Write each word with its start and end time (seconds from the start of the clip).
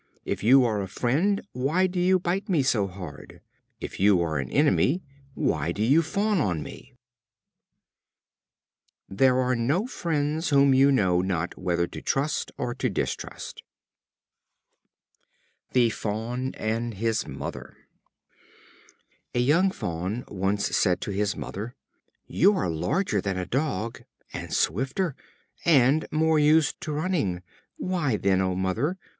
If 0.25 0.41
you 0.43 0.65
are 0.65 0.81
a 0.81 0.87
friend, 0.87 1.45
why 1.51 1.85
do 1.85 1.99
you 1.99 2.17
bite 2.17 2.49
me 2.49 2.63
so 2.63 2.87
hard? 2.87 3.39
If 3.79 3.99
an 3.99 4.49
enemy, 4.49 5.03
why 5.35 5.71
do 5.71 5.83
you 5.83 6.01
fawn 6.01 6.39
on 6.41 6.63
me?" 6.63 6.95
They 9.07 9.27
are 9.27 9.55
no 9.55 9.85
friends 9.85 10.49
whom 10.49 10.73
you 10.73 10.91
know 10.91 11.21
not 11.21 11.55
whether 11.55 11.85
to 11.85 12.01
trust 12.01 12.51
or 12.57 12.73
to 12.73 12.89
distrust. 12.89 13.61
The 15.73 15.91
Fawn 15.91 16.55
and 16.55 16.95
his 16.95 17.27
Mother. 17.27 17.77
A 19.35 19.39
young 19.39 19.69
Fawn 19.69 20.25
once 20.29 20.75
said 20.75 20.99
to 21.01 21.11
his 21.11 21.35
mother: 21.35 21.75
"You 22.25 22.55
are 22.57 22.71
larger 22.71 23.21
than 23.21 23.37
a 23.37 23.45
dog, 23.45 24.01
and 24.33 24.51
swifter, 24.51 25.15
and 25.63 26.07
more 26.11 26.39
used 26.39 26.81
to 26.81 26.91
running; 26.91 27.43
why, 27.77 28.17
then, 28.17 28.41
O 28.41 28.55
Mother! 28.55 28.97